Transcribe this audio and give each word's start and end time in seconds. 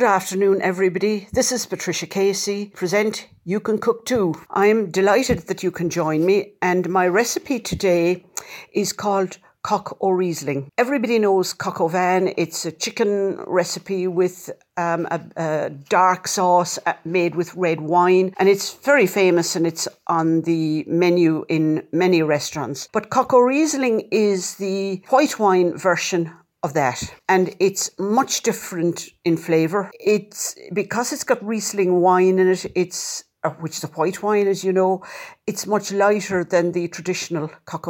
Good 0.00 0.06
afternoon, 0.06 0.62
everybody. 0.62 1.28
This 1.30 1.52
is 1.52 1.66
Patricia 1.66 2.06
Casey. 2.06 2.72
Present 2.74 3.28
You 3.44 3.60
Can 3.60 3.76
Cook 3.76 4.06
Too. 4.06 4.34
I'm 4.48 4.90
delighted 4.90 5.40
that 5.40 5.62
you 5.62 5.70
can 5.70 5.90
join 5.90 6.24
me, 6.24 6.54
and 6.62 6.88
my 6.88 7.06
recipe 7.06 7.60
today 7.60 8.24
is 8.72 8.94
called 8.94 9.36
coq 9.62 9.98
au 10.00 10.12
riesling. 10.12 10.70
Everybody 10.78 11.18
knows 11.18 11.52
coq 11.52 11.82
au 11.82 11.88
vin. 11.88 12.32
It's 12.38 12.64
a 12.64 12.72
chicken 12.72 13.44
recipe 13.46 14.06
with 14.06 14.48
um, 14.78 15.06
a, 15.10 15.20
a, 15.36 15.68
dark 15.68 16.28
sauce 16.28 16.78
uh, 16.86 16.94
made 17.04 17.34
with 17.34 17.54
red 17.54 17.82
wine, 17.82 18.32
and 18.38 18.48
it's 18.48 18.72
very 18.72 19.06
famous 19.06 19.54
and 19.54 19.66
it's 19.66 19.86
on 20.06 20.40
the 20.42 20.82
menu 20.88 21.44
in 21.50 21.86
many 21.92 22.22
restaurants. 22.22 22.88
But 22.90 23.10
coq 23.10 23.34
au 23.34 23.40
riesling 23.40 24.08
is 24.10 24.54
the 24.54 25.02
white 25.10 25.38
wine 25.38 25.76
version 25.76 26.32
of 26.62 26.74
that. 26.74 27.02
And 27.28 27.54
it's 27.58 27.90
much 27.98 28.42
different 28.42 29.06
in 29.24 29.36
flavor 29.36 29.90
it's 29.98 30.56
because 30.72 31.12
it's 31.12 31.24
got 31.24 31.44
riesling 31.44 32.00
wine 32.00 32.38
in 32.38 32.48
it 32.48 32.66
it's 32.74 33.24
uh, 33.42 33.50
which 33.60 33.78
is 33.78 33.84
a 33.84 33.88
white 33.88 34.22
wine 34.22 34.46
as 34.46 34.62
you 34.64 34.72
know 34.72 35.02
it's 35.46 35.66
much 35.66 35.92
lighter 35.92 36.44
than 36.44 36.72
the 36.72 36.88
traditional 36.88 37.48
coq 37.64 37.86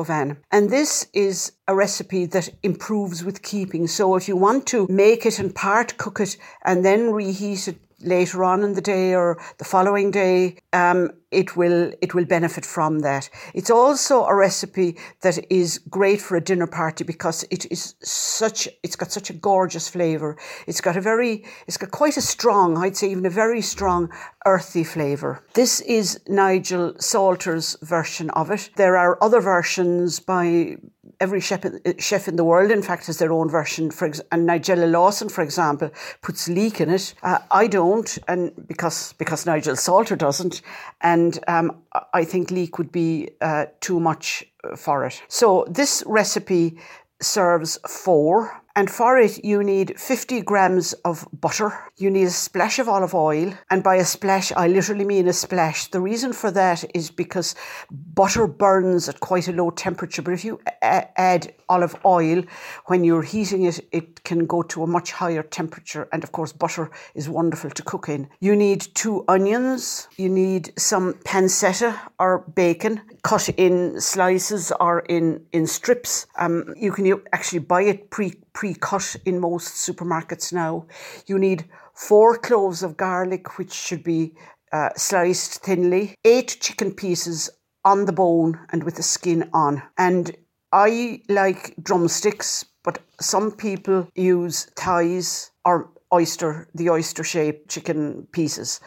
and 0.53 0.71
this 0.71 1.07
is 1.13 1.53
a 1.67 1.75
recipe 1.75 2.27
that 2.27 2.49
improves 2.63 3.25
with 3.25 3.43
keeping. 3.43 3.87
So 3.87 4.17
if 4.17 4.29
you 4.29 4.37
want 4.37 4.67
to 4.69 4.87
make 4.89 5.27
it 5.27 5.39
and 5.39 5.55
part 5.55 5.97
cook 5.99 6.21
it 6.21 6.37
and 6.65 6.85
then 6.85 7.11
reheat 7.11 7.69
it 7.69 7.79
later 8.03 8.45
on 8.45 8.63
in 8.63 8.75
the 8.75 8.81
day 8.81 9.15
or 9.15 9.39
the 9.59 9.65
following 9.65 10.11
day, 10.11 10.57
um, 10.73 11.11
it 11.31 11.57
will 11.57 11.93
it 12.01 12.15
will 12.15 12.25
benefit 12.25 12.67
from 12.67 13.01
that. 13.01 13.31
It's 13.55 13.71
also 13.71 14.25
a 14.25 14.35
recipe 14.35 14.97
that 15.21 15.39
is 15.51 15.79
great 15.79 16.21
for 16.21 16.37
a 16.37 16.41
dinner 16.41 16.67
party 16.67 17.05
because 17.05 17.45
it 17.51 17.71
is 17.71 17.95
such 18.03 18.69
it's 18.83 18.97
got 18.97 19.13
such 19.13 19.31
a 19.31 19.35
gorgeous 19.35 19.89
flavour. 19.89 20.37
It's 20.67 20.81
got 20.81 20.97
a 20.97 21.01
very 21.01 21.45
it's 21.67 21.77
got 21.77 21.91
quite 21.91 22.17
a 22.17 22.23
strong, 22.23 22.79
I'd 22.79 22.97
say 22.97 23.11
even 23.11 23.27
a 23.27 23.31
very 23.31 23.63
strong 23.63 24.11
earthy 24.47 24.85
flavour. 24.85 25.45
This 25.55 25.81
is 25.83 26.21
Nigel 26.27 26.95
Slater's 26.99 27.77
version 27.83 28.31
of 28.31 28.51
it. 28.51 28.71
There 28.77 28.97
are 28.97 29.23
other 29.23 29.41
versions 29.41 30.19
by 30.21 30.77
every 31.21 31.41
chef 31.41 31.65
in, 31.65 31.81
chef 31.99 32.29
in 32.29 32.37
the 32.37 32.45
world, 32.45 32.71
in 32.71 32.83
fact, 32.83 33.07
has 33.07 33.19
their 33.19 33.33
own 33.33 33.49
version. 33.49 33.91
For 33.91 34.07
ex- 34.07 34.21
and 34.33 34.49
Nigella 34.49 34.91
Lawson, 34.91 35.29
for 35.29 35.43
example, 35.43 35.91
puts 36.23 36.49
leek 36.49 36.81
in 36.81 36.91
it. 36.91 37.15
Uh, 37.23 37.39
I 37.51 37.67
don't, 37.67 38.19
and 38.27 38.53
because 38.67 39.13
because 39.15 39.47
Nigel 39.47 39.77
Slater 39.77 40.17
doesn't, 40.17 40.63
and 41.01 41.39
um, 41.47 41.83
I 42.15 42.25
think 42.25 42.51
leek 42.51 42.79
would 42.79 42.91
be 42.91 43.31
uh, 43.41 43.67
too 43.81 44.01
much 44.01 44.45
for 44.77 45.05
it. 45.07 45.23
So 45.29 45.67
this 45.69 46.03
recipe 46.07 46.79
serves 47.21 47.79
four 47.87 48.61
and 48.77 48.89
for 48.89 49.19
it, 49.19 49.45
you 49.45 49.65
need 49.65 49.99
50 49.99 50.43
grams 50.43 50.93
of 51.05 51.27
butter. 51.33 51.77
You 51.97 52.09
need 52.09 52.27
a 52.27 52.31
splash 52.31 52.79
of 52.79 52.89
olive 52.89 53.15
oil. 53.15 53.53
And 53.69 53.83
by 53.83 53.97
a 53.97 54.05
splash, 54.05 54.53
I 54.53 54.69
literally 54.69 55.05
mean 55.05 55.27
a 55.27 55.33
splash. 55.33 55.89
The 55.89 56.01
reason 56.01 56.33
for 56.33 56.53
that 56.53 56.85
is 56.95 57.11
because 57.11 57.57
butter 57.91 58.47
burns 58.47 59.09
at 59.09 59.19
quite 59.19 59.49
a 59.49 59.53
low 59.53 59.71
temperature. 59.71 60.23
But 60.23 60.35
if 60.35 60.45
you 60.45 60.61
a- 60.83 61.21
add 61.21 61.53
olive 61.69 61.97
oil, 62.05 62.45
when 62.87 63.03
you're 63.03 63.23
heating 63.23 63.65
it, 63.65 63.81
it 63.91 64.23
can 64.23 64.47
go 64.47 64.63
to 64.63 64.85
a 64.85 64.87
much 64.87 65.11
higher 65.11 65.43
temperature. 65.43 66.09
And 66.13 66.23
of 66.23 66.31
course, 66.31 66.53
butter 66.53 66.91
is 67.15 67.29
wonderful 67.29 67.71
to 67.71 67.83
cook 67.83 68.09
in. 68.09 68.29
You 68.39 68.55
need 68.55 68.87
two 68.95 69.25
onions. 69.27 70.07
You 70.17 70.29
need 70.29 70.73
some 70.79 71.15
pancetta 71.15 71.99
or 72.21 72.45
bacon 72.55 73.01
cut 73.23 73.49
in 73.51 74.01
slices 74.01 74.73
or 74.81 75.01
in, 75.01 75.45
in 75.53 75.67
strips. 75.67 76.27
Um, 76.39 76.73
you 76.77 76.93
can 76.93 77.21
actually 77.33 77.59
buy 77.59 77.83
it 77.83 78.11
pre 78.11 78.35
pre-cut 78.53 79.17
in 79.25 79.41
most 79.41 79.75
supermarkets 79.75 80.53
now. 80.53 80.87
You 81.27 81.39
need 81.39 81.67
four 81.95 82.37
cloves 82.37 82.83
of 82.83 82.97
garlic, 82.97 83.59
which 83.59 83.73
should 83.73 84.03
be 84.03 84.35
uh, 84.73 84.91
sliced 84.97 85.63
thinly, 85.63 86.15
eight 86.25 86.59
chicken 86.61 86.93
pieces 86.93 87.51
on 87.85 88.05
the 88.05 88.13
bone 88.13 88.59
and 88.71 88.85
with 88.85 88.97
the 88.97 89.03
skin 89.03 89.49
on. 89.53 89.83
And 89.99 90.37
I 90.73 91.23
like 91.29 91.75
drumsticks, 91.83 92.65
but 92.85 93.01
some 93.21 93.53
people 93.53 94.09
use 94.15 94.67
thighs 94.77 95.51
or 95.65 95.91
oyster, 96.13 96.69
the 96.75 96.91
oyster 96.91 97.25
shaped 97.25 97.71
chicken 97.71 98.27
pieces. 98.33 98.81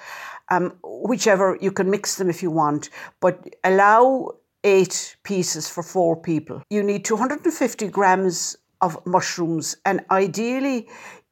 Um, 0.50 0.73
whichever, 0.84 1.57
you 1.62 1.72
can 1.72 1.90
mix 1.90 2.16
them 2.16 2.29
if 2.29 2.44
you 2.44 2.52
want, 2.52 2.90
but 3.19 3.56
allow 3.63 4.31
eight 4.63 5.16
pieces 5.23 5.69
for 5.69 5.84
four 5.84 6.16
people. 6.16 6.62
You 6.69 6.84
need 6.84 7.06
250 7.06 7.88
grams 7.88 8.56
of 8.84 9.04
mushrooms 9.06 9.76
and 9.86 10.02
ideally 10.12 10.88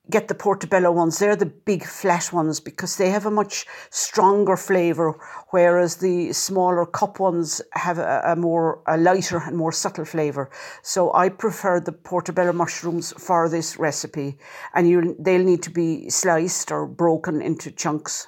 get 0.10 0.28
the 0.28 0.36
portobello 0.36 0.92
ones. 0.92 1.20
They're 1.20 1.36
the 1.36 1.46
big 1.46 1.86
flat 1.86 2.32
ones 2.34 2.60
because 2.60 2.98
they 2.98 3.10
have 3.10 3.26
a 3.26 3.32
much 3.32 3.66
stronger 3.90 4.58
flavour, 4.58 5.16
whereas 5.50 5.98
the 5.98 6.34
smaller 6.34 6.86
cup 6.86 7.20
ones 7.20 7.62
have 7.74 7.98
a, 7.98 8.22
a, 8.26 8.36
more 8.36 8.82
a 8.88 8.98
lighter 8.98 9.38
and 9.38 9.58
more 9.58 9.72
subtle 9.72 10.06
flavour. 10.06 10.50
So 10.82 11.14
I 11.14 11.30
prefer 11.30 11.80
the 11.80 11.92
portobello 11.92 12.54
mushrooms 12.54 13.14
for 13.18 13.50
this 13.50 13.78
recipe, 13.78 14.38
and 14.74 14.90
you 14.90 15.16
they'll 15.20 15.44
need 15.44 15.64
to 15.64 15.72
be 15.72 16.10
sliced 16.10 16.72
or 16.72 16.88
broken 16.88 17.42
into 17.42 17.72
chunks. 17.72 18.28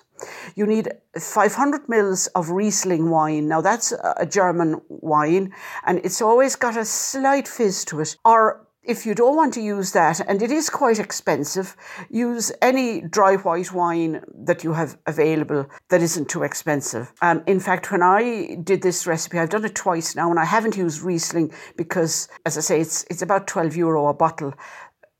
You 0.55 0.65
need 0.65 0.89
500 1.19 1.89
mils 1.89 2.27
of 2.27 2.49
Riesling 2.49 3.09
wine. 3.09 3.47
Now 3.49 3.61
that's 3.61 3.93
a 4.17 4.25
German 4.25 4.79
wine, 4.87 5.53
and 5.85 5.99
it's 6.03 6.21
always 6.21 6.55
got 6.55 6.77
a 6.77 6.85
slight 6.85 7.47
fizz 7.47 7.83
to 7.85 7.99
it. 7.99 8.15
Or 8.23 8.65
if 8.83 9.05
you 9.05 9.15
don't 9.15 9.35
want 9.35 9.53
to 9.53 9.61
use 9.61 9.91
that, 9.93 10.19
and 10.27 10.41
it 10.41 10.51
is 10.51 10.69
quite 10.69 10.99
expensive, 10.99 11.75
use 12.09 12.51
any 12.61 13.01
dry 13.01 13.35
white 13.35 13.71
wine 13.71 14.21
that 14.45 14.63
you 14.63 14.73
have 14.73 14.97
available 15.07 15.67
that 15.89 16.01
isn't 16.01 16.29
too 16.29 16.43
expensive. 16.43 17.13
Um, 17.21 17.43
in 17.47 17.59
fact, 17.59 17.91
when 17.91 18.03
I 18.03 18.57
did 18.63 18.81
this 18.81 19.07
recipe, 19.07 19.39
I've 19.39 19.49
done 19.49 19.65
it 19.65 19.75
twice 19.75 20.15
now, 20.15 20.29
and 20.29 20.39
I 20.39 20.45
haven't 20.45 20.77
used 20.77 21.01
Riesling 21.01 21.53
because, 21.77 22.27
as 22.45 22.57
I 22.57 22.61
say, 22.61 22.81
it's 22.81 23.05
it's 23.09 23.21
about 23.21 23.47
twelve 23.47 23.75
euro 23.75 24.07
a 24.07 24.13
bottle. 24.13 24.53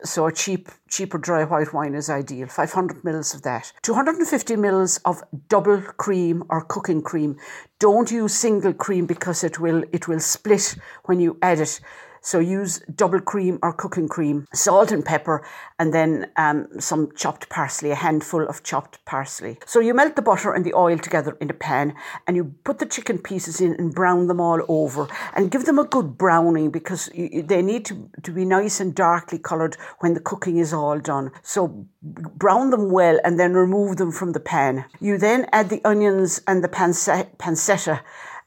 So 0.06 0.28
a 0.28 0.34
cheap, 0.34 0.70
cheaper 0.90 1.18
dry 1.18 1.46
white 1.46 1.74
wine 1.74 1.96
is 1.96 2.10
ideal. 2.10 2.48
500 2.48 3.06
mils 3.06 3.34
of 3.34 3.44
that. 3.44 3.72
250 3.84 4.58
mils 4.58 4.98
of 5.06 5.24
double 5.48 5.82
cream 5.82 6.44
or 6.50 6.66
cooking 6.66 7.02
cream. 7.02 7.38
Don't 7.80 8.12
use 8.12 8.34
single 8.34 8.74
cream 8.74 9.06
because 9.06 9.46
it 9.46 9.62
will 9.62 9.86
it 9.94 10.10
will 10.10 10.20
split 10.20 10.76
when 11.06 11.22
you 11.22 11.38
add 11.42 11.62
it. 11.62 11.80
So 12.24 12.40
use 12.40 12.80
double 12.96 13.20
cream 13.20 13.60
or 13.62 13.74
cooking 13.74 14.08
cream, 14.08 14.48
salt 14.54 14.92
and 14.94 15.04
pepper, 15.04 15.46
and 15.78 15.94
then 15.94 16.32
um, 16.38 16.68
some 16.80 17.12
chopped 17.16 17.50
parsley, 17.50 17.92
a 17.92 17.96
handful 17.96 18.48
of 18.48 18.64
chopped 18.64 19.04
parsley. 19.06 19.60
So 19.66 19.82
you 19.82 19.94
melt 19.94 20.16
the 20.16 20.22
butter 20.22 20.54
and 20.54 20.66
the 20.66 20.74
oil 20.74 20.98
together 20.98 21.38
in 21.42 21.50
a 21.50 21.54
pan 21.54 21.94
and 22.26 22.38
you 22.38 22.56
put 22.64 22.80
the 22.80 22.86
chicken 22.86 23.20
pieces 23.20 23.60
in 23.60 23.76
and 23.76 23.94
brown 23.94 24.28
them 24.28 24.40
all 24.40 24.62
over 24.70 25.08
and 25.36 25.52
give 25.52 25.66
them 25.66 25.78
a 25.78 25.84
good 25.84 26.18
browning 26.18 26.72
because 26.72 27.10
they 27.14 27.62
need 27.62 27.84
to, 27.86 28.10
to 28.24 28.32
be 28.32 28.46
nice 28.46 28.80
and 28.80 28.96
darkly 28.96 29.38
coloured 29.38 29.76
when 30.00 30.14
the 30.14 30.22
cooking 30.22 30.58
is 30.58 30.74
all 30.74 31.00
done. 31.00 31.30
So 31.42 31.86
brown 32.02 32.70
them 32.70 32.90
well 32.90 33.20
and 33.26 33.38
then 33.38 33.54
remove 33.54 33.98
them 33.98 34.14
from 34.14 34.32
the 34.32 34.40
pan. 34.40 34.86
You 35.02 35.18
then 35.18 35.48
add 35.52 35.70
the 35.70 35.82
onions 35.84 36.42
and 36.48 36.64
the 36.64 36.70
pancetta 36.70 38.02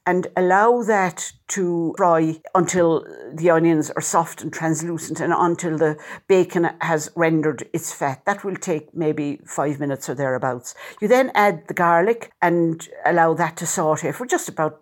and 0.07 0.29
allow 0.37 0.83
that 0.83 1.33
to 1.49 1.93
fry 1.97 2.41
until 2.55 3.05
the 3.35 3.51
onions 3.51 3.91
are 3.91 4.03
soft 4.03 4.41
and 4.41 4.53
translucent 4.53 5.21
and 5.21 5.33
until 5.37 5.77
the 5.77 5.99
bacon 6.29 6.71
has 6.81 7.11
rendered 7.17 7.69
its 7.73 7.93
fat. 7.93 8.25
That 8.25 8.45
will 8.45 8.57
take 8.57 8.95
maybe 8.95 9.41
five 9.45 9.81
minutes 9.81 10.09
or 10.09 10.15
thereabouts. 10.15 10.75
You 11.01 11.09
then 11.09 11.33
add 11.35 11.67
the 11.67 11.75
garlic 11.75 12.33
and 12.41 12.89
allow 13.05 13.35
that 13.35 13.57
to 13.59 13.67
saute 13.67 14.13
for 14.13 14.27
just 14.27 14.49
about 14.49 14.81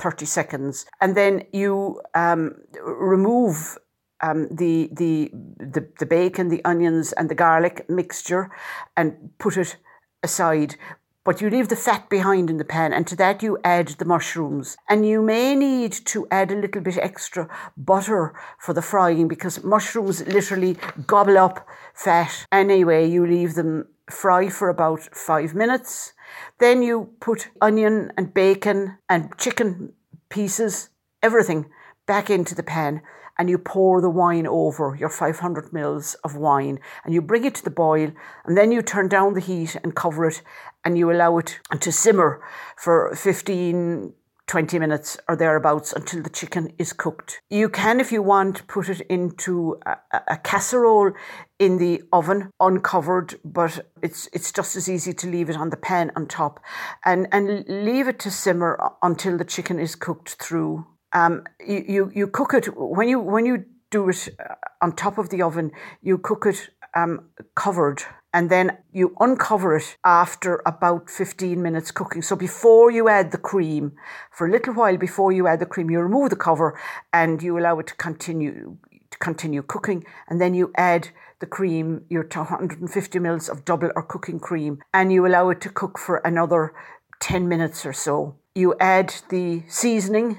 30 0.00 0.26
seconds. 0.26 0.86
And 1.00 1.16
then 1.16 1.44
you 1.52 2.00
um, 2.14 2.56
remove 2.82 3.78
um, 4.20 4.48
the, 4.50 4.88
the, 4.92 5.30
the, 5.58 5.88
the 5.98 6.06
bacon, 6.06 6.48
the 6.48 6.64
onions, 6.64 7.12
and 7.12 7.28
the 7.28 7.34
garlic 7.34 7.88
mixture 7.88 8.50
and 8.96 9.30
put 9.38 9.56
it 9.56 9.76
aside 10.22 10.76
but 11.24 11.40
you 11.40 11.48
leave 11.48 11.68
the 11.68 11.76
fat 11.76 12.08
behind 12.08 12.50
in 12.50 12.58
the 12.58 12.64
pan, 12.64 12.92
and 12.92 13.06
to 13.06 13.16
that 13.16 13.42
you 13.42 13.58
add 13.64 13.88
the 13.88 14.04
mushrooms. 14.04 14.76
And 14.88 15.06
you 15.06 15.22
may 15.22 15.56
need 15.56 15.92
to 16.06 16.28
add 16.30 16.52
a 16.52 16.56
little 16.56 16.82
bit 16.82 16.98
extra 16.98 17.48
butter 17.76 18.34
for 18.58 18.74
the 18.74 18.82
frying 18.82 19.26
because 19.26 19.64
mushrooms 19.64 20.26
literally 20.26 20.76
gobble 21.06 21.38
up 21.38 21.66
fat. 21.94 22.46
Anyway, 22.52 23.08
you 23.08 23.26
leave 23.26 23.54
them 23.54 23.88
fry 24.10 24.48
for 24.48 24.68
about 24.68 25.00
five 25.14 25.54
minutes. 25.54 26.12
Then 26.58 26.82
you 26.82 27.10
put 27.20 27.48
onion 27.60 28.12
and 28.16 28.34
bacon 28.34 28.98
and 29.08 29.36
chicken 29.38 29.94
pieces, 30.28 30.90
everything, 31.22 31.66
back 32.06 32.28
into 32.28 32.54
the 32.54 32.62
pan 32.62 33.00
and 33.38 33.50
you 33.50 33.58
pour 33.58 34.00
the 34.00 34.10
wine 34.10 34.46
over 34.46 34.96
your 34.98 35.08
500 35.08 35.72
mils 35.72 36.14
of 36.24 36.36
wine 36.36 36.78
and 37.04 37.14
you 37.14 37.20
bring 37.20 37.44
it 37.44 37.54
to 37.56 37.64
the 37.64 37.70
boil 37.70 38.10
and 38.44 38.56
then 38.56 38.72
you 38.72 38.82
turn 38.82 39.08
down 39.08 39.34
the 39.34 39.40
heat 39.40 39.76
and 39.82 39.94
cover 39.94 40.26
it 40.26 40.42
and 40.84 40.98
you 40.98 41.10
allow 41.10 41.38
it 41.38 41.58
to 41.80 41.90
simmer 41.90 42.42
for 42.76 43.14
15 43.14 44.12
20 44.46 44.78
minutes 44.78 45.16
or 45.26 45.36
thereabouts 45.36 45.92
until 45.92 46.22
the 46.22 46.28
chicken 46.28 46.72
is 46.78 46.92
cooked. 46.92 47.40
You 47.48 47.68
can, 47.68 47.98
if 47.98 48.12
you 48.12 48.22
want, 48.22 48.66
put 48.66 48.88
it 48.88 49.00
into 49.08 49.80
a, 49.86 49.96
a, 50.28 50.36
casserole 50.36 51.12
in 51.58 51.78
the 51.78 52.02
oven 52.12 52.50
uncovered, 52.60 53.40
but 53.44 53.86
it's 54.02 54.28
it's 54.32 54.52
just 54.52 54.76
as 54.76 54.88
easy 54.88 55.14
to 55.14 55.26
leave 55.26 55.48
it 55.48 55.56
on 55.56 55.70
the 55.70 55.76
pan 55.76 56.12
on 56.14 56.26
top 56.26 56.60
and, 57.04 57.26
and 57.32 57.64
leave 57.68 58.06
it 58.06 58.18
to 58.20 58.30
simmer 58.30 58.78
until 59.02 59.38
the 59.38 59.44
chicken 59.44 59.78
is 59.78 59.94
cooked 59.94 60.34
through. 60.34 60.86
Um, 61.14 61.44
you, 61.66 61.84
you, 61.88 62.12
you 62.14 62.26
cook 62.26 62.54
it 62.54 62.66
when 62.76 63.08
you 63.08 63.20
when 63.20 63.46
you 63.46 63.64
do 63.90 64.08
it 64.08 64.28
uh, 64.38 64.54
on 64.82 64.96
top 64.96 65.16
of 65.18 65.30
the 65.30 65.42
oven, 65.42 65.70
you 66.02 66.18
cook 66.18 66.44
it 66.46 66.70
um, 66.94 67.30
covered 67.54 68.02
and 68.32 68.50
then 68.50 68.76
you 68.92 69.14
uncover 69.20 69.76
it 69.76 69.96
after 70.04 70.60
about 70.66 71.08
15 71.08 71.62
minutes 71.62 71.92
cooking. 71.92 72.20
So 72.20 72.34
before 72.34 72.90
you 72.90 73.08
add 73.08 73.30
the 73.30 73.38
cream, 73.38 73.92
for 74.32 74.48
a 74.48 74.50
little 74.50 74.74
while 74.74 74.96
before 74.96 75.30
you 75.30 75.46
add 75.46 75.60
the 75.60 75.66
cream, 75.66 75.88
you 75.88 76.00
remove 76.00 76.30
the 76.30 76.36
cover 76.36 76.78
and 77.12 77.40
you 77.40 77.56
allow 77.56 77.78
it 77.78 77.86
to 77.86 77.94
continue 77.94 78.76
to 79.10 79.18
continue 79.18 79.62
cooking, 79.62 80.04
and 80.28 80.40
then 80.40 80.54
you 80.54 80.72
add 80.76 81.10
the 81.38 81.46
cream, 81.46 82.04
your 82.08 82.24
250 82.24 83.18
mils 83.20 83.48
of 83.48 83.64
double 83.64 83.90
or 83.94 84.02
cooking 84.02 84.40
cream, 84.40 84.80
and 84.92 85.12
you 85.12 85.24
allow 85.24 85.50
it 85.50 85.60
to 85.60 85.68
cook 85.68 85.98
for 85.98 86.16
another 86.24 86.74
10 87.20 87.48
minutes 87.48 87.86
or 87.86 87.92
so. 87.92 88.34
You 88.56 88.74
add 88.80 89.14
the 89.28 89.62
seasoning 89.68 90.38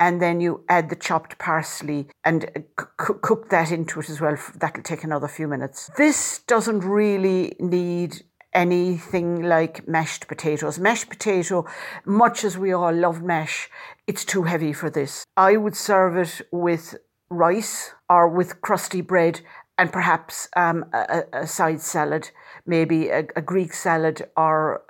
and 0.00 0.20
then 0.20 0.40
you 0.40 0.64
add 0.68 0.88
the 0.88 0.96
chopped 0.96 1.38
parsley 1.38 2.08
and 2.24 2.50
c- 2.56 2.86
cook 2.96 3.50
that 3.50 3.70
into 3.70 4.00
it 4.00 4.08
as 4.08 4.20
well. 4.20 4.36
That'll 4.56 4.82
take 4.82 5.04
another 5.04 5.28
few 5.28 5.46
minutes. 5.46 5.90
This 5.96 6.40
doesn't 6.46 6.80
really 6.80 7.54
need 7.60 8.22
anything 8.52 9.42
like 9.42 9.86
mashed 9.86 10.26
potatoes. 10.26 10.78
Mashed 10.78 11.10
potato, 11.10 11.66
much 12.04 12.42
as 12.42 12.58
we 12.58 12.72
all 12.72 12.92
love 12.92 13.22
mash, 13.22 13.68
it's 14.06 14.24
too 14.24 14.44
heavy 14.44 14.72
for 14.72 14.90
this. 14.90 15.24
I 15.36 15.56
would 15.56 15.76
serve 15.76 16.16
it 16.16 16.40
with 16.50 16.96
rice 17.28 17.92
or 18.08 18.26
with 18.28 18.60
crusty 18.62 19.02
bread 19.02 19.42
and 19.80 19.90
perhaps 19.90 20.46
um, 20.56 20.84
a, 20.92 21.22
a, 21.32 21.46
side 21.46 21.80
salad, 21.80 22.30
maybe 22.66 23.08
a, 23.08 23.20
a 23.34 23.40
Greek 23.40 23.72
salad 23.72 24.28
or 24.36 24.82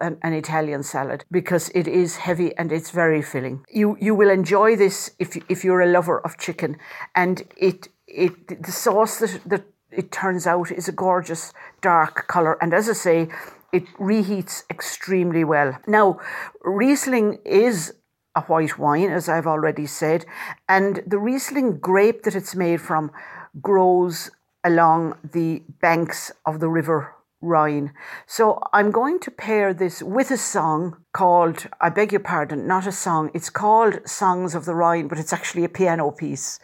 an, 0.00 0.16
an, 0.22 0.32
Italian 0.32 0.82
salad, 0.82 1.26
because 1.30 1.68
it 1.74 1.86
is 1.86 2.16
heavy 2.16 2.56
and 2.56 2.72
it's 2.72 2.90
very 2.90 3.20
filling. 3.20 3.66
You 3.68 3.98
you 4.00 4.14
will 4.14 4.30
enjoy 4.30 4.76
this 4.76 5.10
if 5.18 5.36
if 5.50 5.62
you're 5.62 5.82
a 5.82 5.92
lover 5.92 6.18
of 6.20 6.38
chicken, 6.38 6.78
and 7.14 7.42
it 7.58 7.88
it 8.06 8.62
the 8.62 8.72
sauce 8.72 9.18
that 9.18 9.40
that 9.44 9.64
it 9.90 10.10
turns 10.10 10.46
out 10.46 10.70
is 10.70 10.88
a 10.88 10.92
gorgeous 10.92 11.52
dark 11.82 12.26
color, 12.26 12.56
and 12.62 12.72
as 12.74 12.88
I 12.88 12.94
say. 12.94 13.28
It 13.72 13.86
reheats 14.00 14.64
extremely 14.68 15.44
well. 15.44 15.78
Now, 15.86 16.18
Riesling 16.64 17.38
is 17.44 17.94
a 18.34 18.40
white 18.40 18.78
wine, 18.80 19.12
as 19.12 19.28
I've 19.28 19.46
already 19.46 19.86
said, 19.86 20.26
and 20.68 21.04
the 21.06 21.20
Riesling 21.20 21.78
grape 21.78 22.24
that 22.24 22.34
it's 22.34 22.56
made 22.56 22.80
from 22.80 23.12
grows 23.60 24.30
along 24.64 25.16
the 25.32 25.62
banks 25.80 26.32
of 26.44 26.60
the 26.60 26.68
River 26.68 27.14
Rhine. 27.40 27.92
So 28.26 28.60
I'm 28.72 28.90
going 28.90 29.18
to 29.20 29.30
pair 29.30 29.72
this 29.72 30.02
with 30.02 30.30
a 30.30 30.36
song 30.36 30.98
called, 31.12 31.66
I 31.80 31.88
beg 31.88 32.12
your 32.12 32.20
pardon, 32.20 32.66
not 32.66 32.86
a 32.86 32.92
song, 32.92 33.30
it's 33.32 33.48
called 33.48 34.06
Songs 34.06 34.54
of 34.54 34.66
the 34.66 34.74
Rhine, 34.74 35.08
but 35.08 35.18
it's 35.18 35.32
actually 35.32 35.64
a 35.64 35.68
piano 35.68 36.10
piece. 36.10 36.60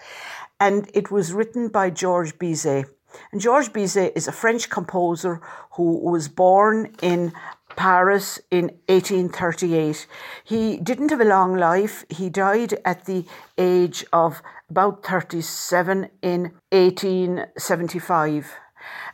And 0.61 0.91
it 0.95 1.11
was 1.11 1.33
written 1.33 1.69
by 1.69 1.91
Georges 1.91 2.35
Bizet. 2.35 2.87
And 3.33 3.41
Georges 3.41 3.71
Bizet 3.71 4.13
is 4.15 4.29
a 4.29 4.33
French 4.33 4.69
composer 4.69 5.41
who 5.73 5.99
was 6.11 6.29
born 6.29 6.95
in 7.01 7.33
Paris 7.77 8.41
in 8.51 8.71
1838. 8.89 10.07
He 10.43 10.79
didn't 10.79 11.11
have 11.11 11.21
a 11.21 11.25
long 11.25 11.55
life. 11.57 12.05
He 12.09 12.29
died 12.29 12.75
at 12.85 13.05
the 13.05 13.25
age 13.57 14.05
of 14.13 14.43
about 14.69 15.05
37 15.05 16.09
in 16.23 16.53
1875. 16.71 18.55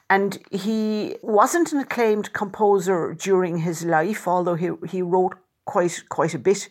And 0.09 0.39
he 0.51 1.17
wasn't 1.23 1.73
an 1.73 1.81
acclaimed 1.81 2.33
composer 2.33 3.15
during 3.15 3.59
his 3.59 3.85
life, 3.85 4.29
although 4.29 4.55
he, 4.55 4.71
he 4.89 5.03
wrote 5.03 5.35
quite 5.65 6.03
quite 6.09 6.35
a 6.35 6.39
bit. 6.39 6.69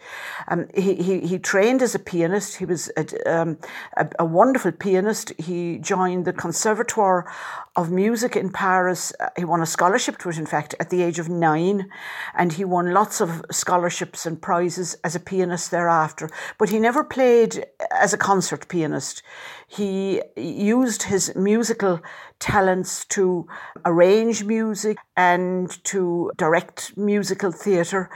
Um, 0.48 0.68
he, 0.76 0.96
he 0.96 1.20
he 1.22 1.40
trained 1.40 1.82
as 1.82 1.96
a 1.96 2.00
pianist. 2.00 2.58
He 2.58 2.66
was 2.66 2.92
a, 2.98 3.06
um, 3.32 3.58
a, 3.98 4.08
a, 4.20 4.26
wonderful 4.26 4.72
pianist. 4.72 5.32
He 5.40 5.78
joined 5.78 6.26
the 6.26 6.34
Conservatoire 6.34 7.32
of 7.76 7.90
Music 7.90 8.36
in 8.36 8.52
Paris. 8.52 9.14
Uh, 9.20 9.30
he 9.38 9.46
won 9.46 9.62
a 9.62 9.66
scholarship 9.66 10.18
to 10.20 10.30
it, 10.30 10.38
in 10.38 10.46
fact, 10.46 10.76
at 10.80 10.90
the 10.90 11.02
age 11.04 11.20
of 11.20 11.30
nine, 11.30 11.90
and 12.36 12.54
he 12.54 12.66
won 12.66 12.94
lots 12.94 13.22
of 13.22 13.46
scholarships 13.52 14.26
and 14.26 14.42
prizes 14.42 14.96
as 15.04 15.16
a 15.16 15.20
pianist 15.20 15.72
thereafter. 15.72 16.30
But 16.58 16.70
he 16.70 16.80
never 16.80 17.04
played 17.04 17.66
as 17.92 18.14
a 18.14 18.18
concert 18.18 18.68
pianist. 18.68 19.24
He 19.68 20.22
used 20.36 21.04
his 21.04 21.34
musical 21.34 22.02
talents 22.40 23.06
to 23.06 23.48
arrange 23.86 24.44
music 24.44 24.98
and 25.16 25.70
to 25.86 26.32
direct 26.36 26.98
musical 26.98 27.54
theatre. 27.54 28.10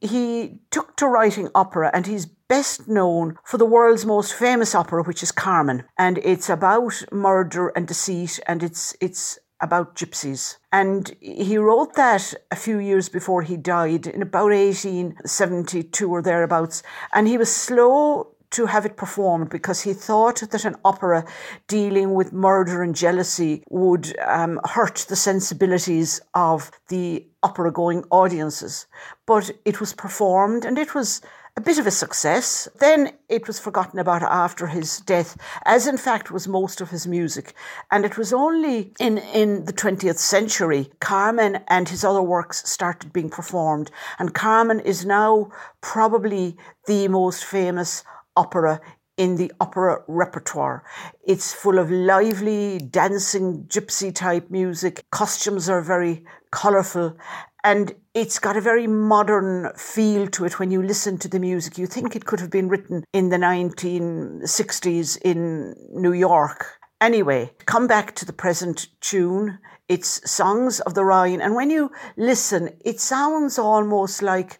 He 0.00 0.60
took 0.70 0.96
to 0.96 1.06
writing 1.06 1.48
opera, 1.54 1.90
and 1.92 2.06
he's 2.06 2.26
best 2.26 2.88
known 2.88 3.36
for 3.44 3.58
the 3.58 3.66
world's 3.66 4.06
most 4.06 4.34
famous 4.34 4.74
opera, 4.74 5.02
which 5.02 5.22
is 5.22 5.32
Carmen. 5.32 5.84
And 5.98 6.18
it's 6.18 6.48
about 6.48 7.04
murder 7.10 7.68
and 7.68 7.86
deceit, 7.86 8.40
and 8.46 8.62
it's 8.62 8.96
it's 9.00 9.38
about 9.60 9.96
gypsies. 9.96 10.56
And 10.72 11.14
he 11.20 11.56
wrote 11.56 11.94
that 11.94 12.34
a 12.50 12.56
few 12.56 12.78
years 12.78 13.08
before 13.08 13.42
he 13.42 13.56
died 13.56 14.06
in 14.06 14.22
about 14.22 14.50
1872 14.50 16.10
or 16.10 16.20
thereabouts. 16.22 16.82
And 17.12 17.26
he 17.26 17.38
was 17.38 17.54
slow 17.54 18.33
to 18.54 18.66
have 18.66 18.86
it 18.86 18.96
performed 18.96 19.50
because 19.50 19.82
he 19.82 19.92
thought 19.92 20.40
that 20.50 20.64
an 20.64 20.76
opera 20.84 21.24
dealing 21.66 22.14
with 22.14 22.32
murder 22.32 22.82
and 22.82 22.94
jealousy 22.94 23.62
would 23.68 24.16
um, 24.20 24.60
hurt 24.64 25.06
the 25.08 25.16
sensibilities 25.16 26.20
of 26.34 26.70
the 26.88 27.26
opera 27.42 27.72
going 27.72 28.04
audiences. 28.10 28.86
But 29.26 29.50
it 29.64 29.80
was 29.80 29.92
performed 29.92 30.64
and 30.64 30.78
it 30.78 30.94
was 30.94 31.20
a 31.56 31.60
bit 31.60 31.78
of 31.78 31.86
a 31.86 31.90
success. 31.90 32.68
Then 32.78 33.12
it 33.28 33.46
was 33.46 33.60
forgotten 33.60 33.98
about 33.98 34.22
after 34.22 34.66
his 34.66 35.00
death, 35.00 35.36
as 35.64 35.86
in 35.86 35.96
fact 35.96 36.30
was 36.30 36.48
most 36.48 36.80
of 36.80 36.90
his 36.90 37.06
music. 37.06 37.54
And 37.90 38.04
it 38.04 38.18
was 38.18 38.32
only 38.32 38.92
in, 38.98 39.18
in 39.18 39.64
the 39.64 39.72
20th 39.72 40.18
century, 40.18 40.90
Carmen 41.00 41.60
and 41.68 41.88
his 41.88 42.04
other 42.04 42.22
works 42.22 42.68
started 42.68 43.12
being 43.12 43.30
performed. 43.30 43.90
And 44.18 44.34
Carmen 44.34 44.80
is 44.80 45.04
now 45.04 45.50
probably 45.80 46.56
the 46.86 47.08
most 47.08 47.44
famous 47.44 48.04
opera 48.36 48.80
in 49.16 49.36
the 49.36 49.52
opera 49.60 50.02
repertoire. 50.08 50.84
It's 51.24 51.52
full 51.52 51.78
of 51.78 51.90
lively, 51.90 52.78
dancing, 52.78 53.64
gypsy 53.68 54.14
type 54.14 54.50
music. 54.50 55.04
Costumes 55.10 55.68
are 55.68 55.80
very 55.80 56.24
colourful 56.50 57.16
and 57.64 57.94
it's 58.12 58.38
got 58.38 58.56
a 58.56 58.60
very 58.60 58.86
modern 58.86 59.72
feel 59.76 60.28
to 60.28 60.44
it 60.44 60.58
when 60.58 60.70
you 60.70 60.82
listen 60.82 61.16
to 61.18 61.28
the 61.28 61.40
music. 61.40 61.78
You 61.78 61.86
think 61.86 62.14
it 62.14 62.26
could 62.26 62.40
have 62.40 62.50
been 62.50 62.68
written 62.68 63.04
in 63.12 63.30
the 63.30 63.38
1960s 63.38 65.18
in 65.22 65.74
New 65.90 66.12
York. 66.12 66.66
Anyway, 67.00 67.52
come 67.64 67.86
back 67.86 68.14
to 68.16 68.26
the 68.26 68.32
present 68.32 68.88
tune. 69.00 69.58
It's 69.88 70.30
Songs 70.30 70.80
of 70.80 70.94
the 70.94 71.04
Rhine. 71.04 71.40
And 71.40 71.54
when 71.54 71.70
you 71.70 71.90
listen, 72.16 72.70
it 72.84 73.00
sounds 73.00 73.58
almost 73.58 74.22
like 74.22 74.58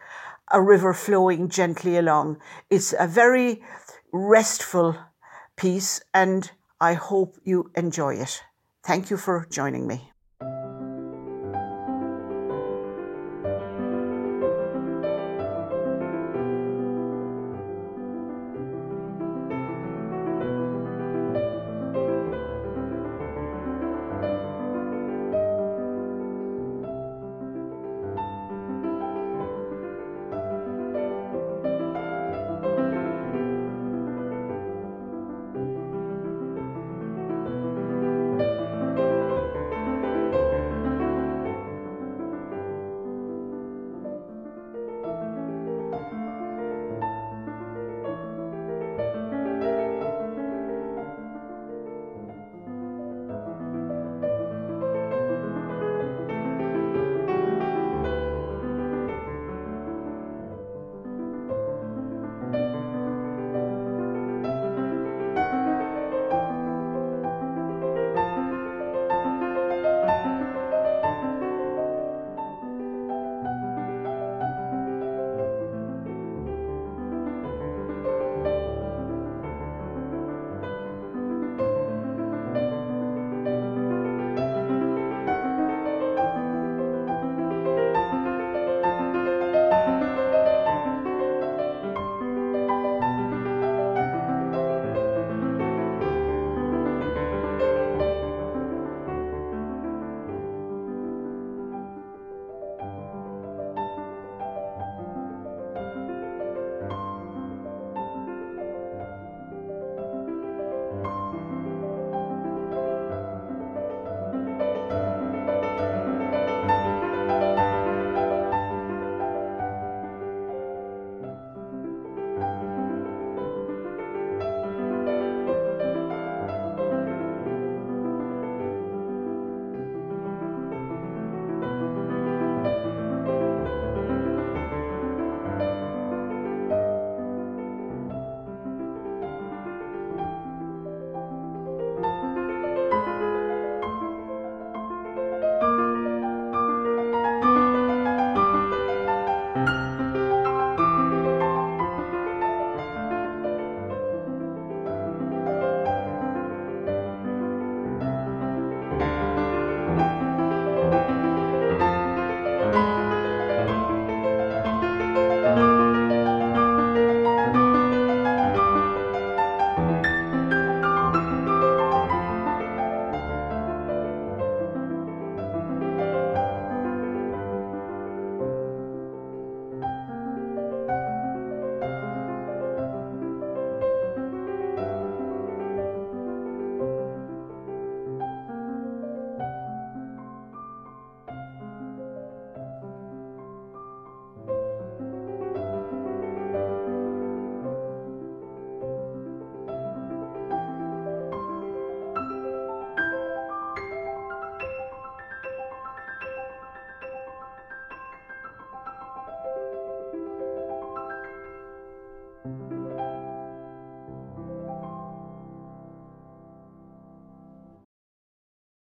a 0.54 0.62
river 0.62 0.94
flowing 0.94 1.48
gently 1.48 1.96
along. 1.98 2.38
It's 2.70 2.94
a 2.98 3.08
very 3.08 3.60
restful 4.12 4.96
piece, 5.56 6.00
and 6.14 6.50
I 6.80 6.94
hope 6.94 7.36
you 7.42 7.72
enjoy 7.74 8.14
it. 8.14 8.40
Thank 8.84 9.10
you 9.10 9.16
for 9.16 9.46
joining 9.50 9.86
me. 9.88 10.13